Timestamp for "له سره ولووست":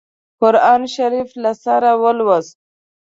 1.43-2.57